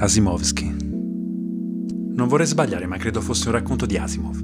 [0.00, 0.76] Asimovsky.
[2.14, 4.40] Non vorrei sbagliare, ma credo fosse un racconto di Asimov.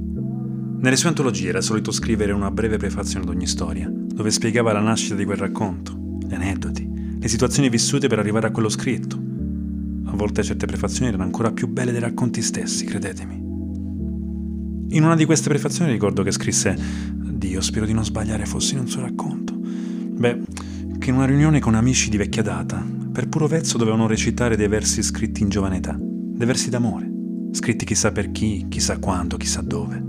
[0.81, 4.81] Nelle sue antologie era solito scrivere una breve prefazione ad ogni storia, dove spiegava la
[4.81, 9.17] nascita di quel racconto, gli aneddoti, le situazioni vissute per arrivare a quello scritto.
[10.07, 13.37] A volte certe prefazioni erano ancora più belle dei racconti stessi, credetemi.
[14.89, 16.77] In una di queste prefazioni ricordo che scrisse
[17.15, 19.55] Dio, spero di non sbagliare, fossi in un suo racconto.
[19.55, 20.41] Beh,
[20.99, 22.85] che in una riunione con amici di vecchia data,
[23.15, 27.09] per puro vezzo dovevano recitare dei versi scritti in giovane età, dei versi d'amore,
[27.53, 30.05] scritti chissà per chi, chissà quando, chissà dove.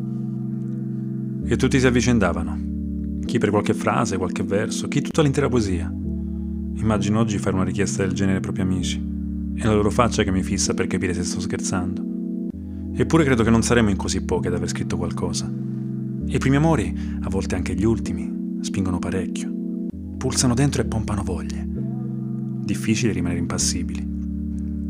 [1.45, 5.87] E tutti si avvicendavano, chi per qualche frase, qualche verso, chi tutta l'intera poesia.
[5.87, 8.97] Immagino oggi fare una richiesta del genere ai propri amici,
[9.53, 12.03] e la loro faccia che mi fissa per capire se sto scherzando.
[12.91, 15.47] Eppure credo che non saremo in così poche ad aver scritto qualcosa.
[16.25, 16.91] I primi amori,
[17.21, 19.53] a volte anche gli ultimi, spingono parecchio,
[20.17, 21.74] pulsano dentro e pompano voglie
[22.65, 24.13] difficile rimanere impassibili.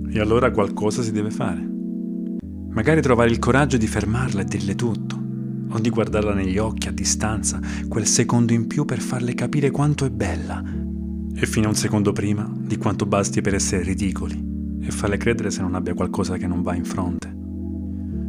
[0.10, 1.74] E allora qualcosa si deve fare.
[2.70, 5.22] Magari trovare il coraggio di fermarla e dirle tutto,
[5.70, 10.06] o di guardarla negli occhi a distanza, quel secondo in più per farle capire quanto
[10.06, 10.64] è bella,
[11.36, 15.52] e fino a un secondo prima di quanto basti per essere ridicoli, e farle credere
[15.52, 17.34] se non abbia qualcosa che non va in fronte.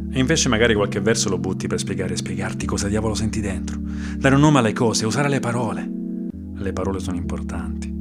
[0.09, 3.79] E invece magari qualche verso lo butti per spiegare e spiegarti cosa diavolo senti dentro,
[4.17, 5.89] dare un nome alle cose, usare le parole.
[6.55, 7.96] Le parole sono importanti.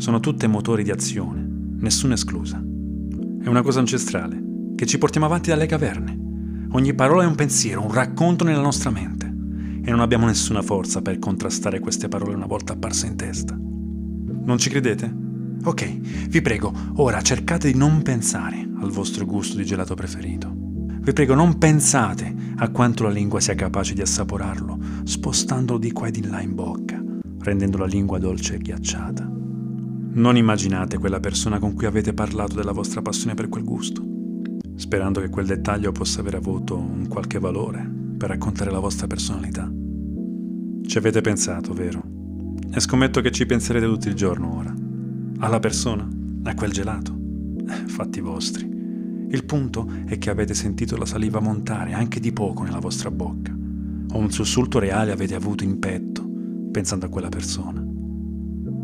[0.00, 2.56] Sono tutte motori di azione, nessuna esclusa.
[2.56, 4.42] È una cosa ancestrale,
[4.74, 6.68] che ci portiamo avanti dalle caverne.
[6.70, 9.26] Ogni parola è un pensiero, un racconto nella nostra mente.
[9.26, 13.54] E non abbiamo nessuna forza per contrastare queste parole una volta apparse in testa.
[13.54, 15.14] Non ci credete?
[15.64, 20.50] Ok, vi prego, ora cercate di non pensare al vostro gusto di gelato preferito.
[20.50, 26.06] Vi prego, non pensate a quanto la lingua sia capace di assaporarlo, spostandolo di qua
[26.06, 26.98] e di là in bocca,
[27.40, 29.39] rendendo la lingua dolce e ghiacciata.
[30.12, 34.04] Non immaginate quella persona con cui avete parlato della vostra passione per quel gusto,
[34.74, 39.70] sperando che quel dettaglio possa aver avuto un qualche valore per raccontare la vostra personalità.
[40.82, 42.02] Ci avete pensato, vero?
[42.72, 44.74] E scommetto che ci penserete tutto il giorno ora.
[45.38, 46.08] Alla persona?
[46.42, 47.16] A quel gelato?
[47.68, 48.68] Eh, fatti vostri.
[49.30, 53.56] Il punto è che avete sentito la saliva montare anche di poco nella vostra bocca,
[54.12, 56.28] o un sussulto reale avete avuto in petto
[56.72, 57.89] pensando a quella persona.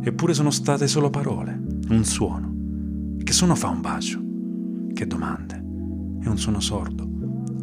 [0.06, 2.55] Eppure sono state solo parole, un suono.
[3.25, 4.22] Che suono fa un bacio?
[4.94, 5.56] Che domande?
[6.21, 7.11] È un suono sordo,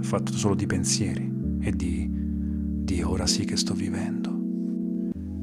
[0.02, 2.06] fatto solo di pensieri e di...
[2.12, 4.42] di ora sì che sto vivendo.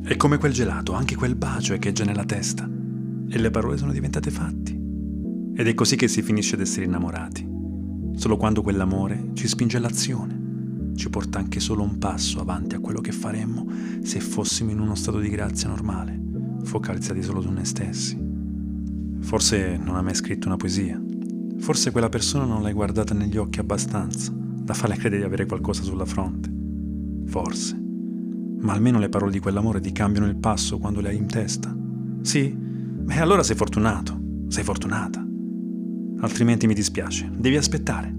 [0.03, 2.69] È come quel gelato, anche quel bacio echeggia nella testa
[3.31, 4.79] e le parole sono diventate fatti.
[5.55, 7.49] Ed è così che si finisce ad essere innamorati.
[8.13, 13.01] Solo quando quell'amore ci spinge all'azione, ci porta anche solo un passo avanti a quello
[13.01, 13.67] che faremmo
[14.03, 16.29] se fossimo in uno stato di grazia normale
[16.65, 18.17] focalizzati solo su noi stessi.
[19.21, 21.01] Forse non ha mai scritto una poesia.
[21.59, 25.83] Forse quella persona non l'hai guardata negli occhi abbastanza da farle credere di avere qualcosa
[25.83, 26.51] sulla fronte.
[27.27, 27.79] Forse.
[28.61, 31.75] Ma almeno le parole di quell'amore ti cambiano il passo quando le hai in testa.
[32.23, 32.55] Sì?
[32.55, 34.19] Beh, allora sei fortunato.
[34.49, 35.25] Sei fortunata.
[36.21, 37.31] Altrimenti mi dispiace.
[37.35, 38.15] Devi aspettare.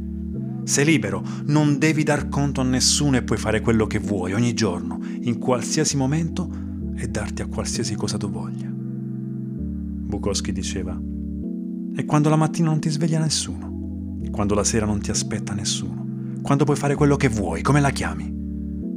[0.63, 4.53] Sei libero, non devi dar conto a nessuno e puoi fare quello che vuoi ogni
[4.53, 6.60] giorno, in qualsiasi momento
[7.01, 8.69] e darti a qualsiasi cosa tu voglia.
[8.69, 10.95] Bukowski diceva,
[11.95, 16.05] e quando la mattina non ti sveglia nessuno, quando la sera non ti aspetta nessuno,
[16.43, 18.31] quando puoi fare quello che vuoi, come la chiami?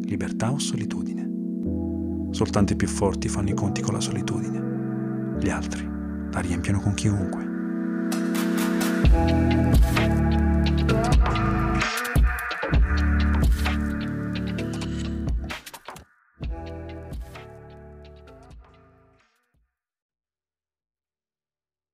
[0.04, 2.28] Libertà o solitudine?
[2.30, 5.88] Soltanto i più forti fanno i conti con la solitudine, gli altri
[6.30, 7.52] la riempiono con chiunque.